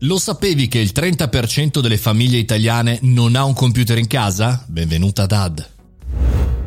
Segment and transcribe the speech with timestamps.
[0.00, 4.62] Lo sapevi che il 30% delle famiglie italiane non ha un computer in casa?
[4.66, 5.75] Benvenuta Dad.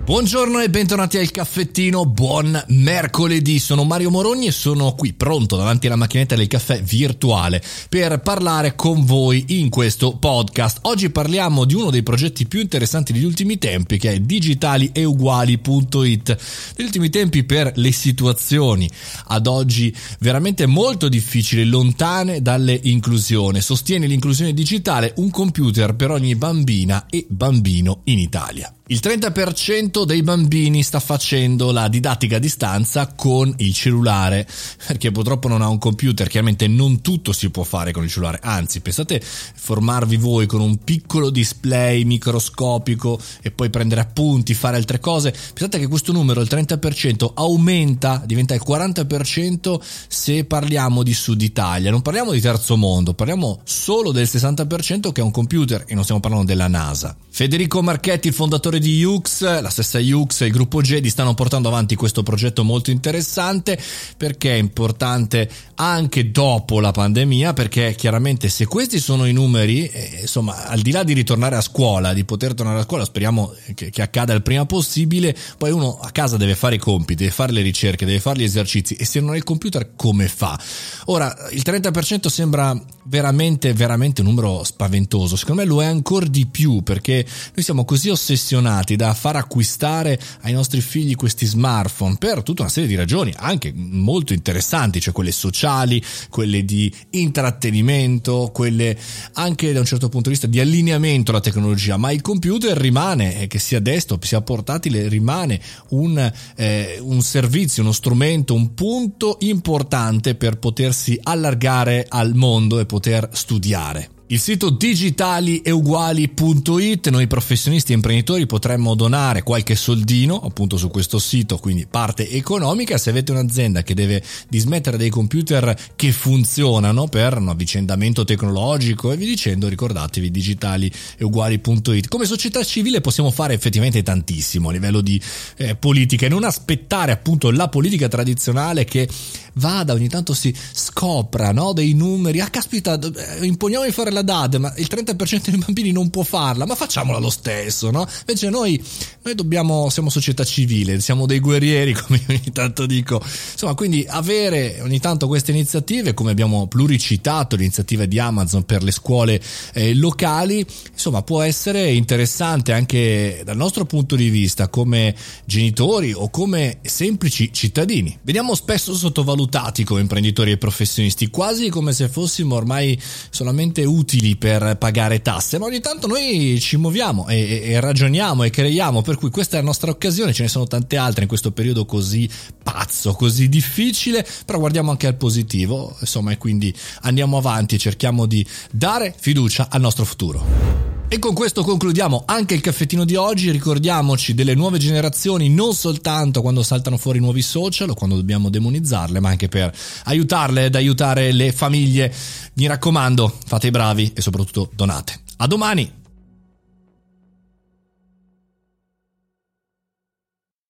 [0.09, 5.85] Buongiorno e bentornati al caffettino, buon mercoledì, sono Mario Morogni e sono qui pronto davanti
[5.85, 10.79] alla macchinetta del caffè virtuale per parlare con voi in questo podcast.
[10.87, 16.37] Oggi parliamo di uno dei progetti più interessanti degli ultimi tempi che è digitalieuguali.it.
[16.77, 18.89] Negli ultimi tempi per le situazioni
[19.27, 23.61] ad oggi veramente molto difficili, lontane dalle inclusioni.
[23.61, 28.73] Sostiene l'inclusione digitale un computer per ogni bambina e bambino in Italia.
[28.91, 34.47] Il 30% dei bambini sta facendo la didattica a distanza con il cellulare,
[34.87, 38.39] perché purtroppo non ha un computer, chiaramente non tutto si può fare con il cellulare,
[38.41, 44.99] anzi pensate formarvi voi con un piccolo display microscopico e poi prendere appunti, fare altre
[44.99, 51.43] cose, pensate che questo numero, il 30%, aumenta, diventa il 40% se parliamo di Sud
[51.43, 55.93] Italia, non parliamo di terzo mondo, parliamo solo del 60% che ha un computer e
[55.93, 57.15] non stiamo parlando della NASA.
[57.29, 61.67] Federico Marchetti, il fondatore di Ux, la stessa Ux e il gruppo Jedi stanno portando
[61.67, 63.79] avanti questo progetto molto interessante
[64.17, 70.19] perché è importante anche dopo la pandemia perché chiaramente se questi sono i numeri, eh,
[70.21, 73.89] insomma, al di là di ritornare a scuola, di poter tornare a scuola, speriamo che,
[73.89, 77.51] che accada il prima possibile, poi uno a casa deve fare i compiti, deve fare
[77.51, 80.59] le ricerche, deve fare gli esercizi e se non ha il computer come fa?
[81.05, 82.77] Ora, il 30% sembra
[83.09, 87.83] veramente, veramente un numero spaventoso, secondo me lo è ancora di più perché noi siamo
[87.83, 92.95] così ossessionati da far acquistare ai nostri figli questi smartphone per tutta una serie di
[92.95, 98.95] ragioni, anche molto interessanti, cioè quelle sociali, quelle di intrattenimento, quelle
[99.33, 103.41] anche da un certo punto di vista di allineamento alla tecnologia, ma il computer rimane,
[103.41, 109.37] eh, che sia desktop, sia portatile, rimane un, eh, un servizio, uno strumento, un punto
[109.41, 112.97] importante per potersi allargare al mondo e poter
[113.31, 114.17] studiare.
[114.31, 121.57] Il sito digitalieuguali.it, noi professionisti e imprenditori potremmo donare qualche soldino appunto su questo sito,
[121.57, 122.99] quindi parte economica.
[122.99, 129.17] Se avete un'azienda che deve dismettere dei computer che funzionano per un avvicendamento tecnologico e
[129.17, 132.07] vi dicendo, ricordatevi digitalieuguali.it.
[132.07, 135.19] Come società civile possiamo fare effettivamente tantissimo a livello di
[135.57, 139.09] eh, politica e non aspettare appunto la politica tradizionale che
[139.53, 142.39] vada ogni tanto si scopra no, dei numeri.
[142.39, 146.23] Ah, caspita, eh, imponiamo di fare la DAD, ma il 30% dei bambini non può
[146.23, 148.07] farla, ma facciamola lo stesso, no?
[148.19, 148.81] Invece noi,
[149.23, 153.21] noi dobbiamo, siamo società civile, siamo dei guerrieri, come ogni tanto dico.
[153.51, 158.91] Insomma, quindi avere ogni tanto queste iniziative, come abbiamo pluricitato l'iniziativa di Amazon per le
[158.91, 159.41] scuole
[159.73, 166.29] eh, locali, insomma, può essere interessante anche dal nostro punto di vista come genitori o
[166.29, 168.17] come semplici cittadini.
[168.21, 169.38] Veniamo spesso sottovalutati
[169.85, 175.65] come imprenditori e professionisti, quasi come se fossimo ormai solamente utili per pagare tasse, ma
[175.65, 179.65] ogni tanto noi ci muoviamo e, e, ragioniamo e creiamo, per cui questa è la
[179.65, 182.29] nostra occasione, ce ne sono tante altre in questo periodo così
[182.61, 188.45] pazzo, così difficile, però guardiamo anche al positivo, insomma, e quindi andiamo avanti cerchiamo di
[188.71, 190.88] dare fiducia al nostro futuro.
[191.11, 193.49] E con questo concludiamo anche il caffettino di oggi.
[193.49, 199.19] Ricordiamoci delle nuove generazioni non soltanto quando saltano fuori nuovi social o quando dobbiamo demonizzarle,
[199.19, 202.13] ma anche per aiutarle ad aiutare le famiglie.
[202.53, 205.19] Mi raccomando, fate i bravi e soprattutto donate.
[205.37, 205.98] A domani!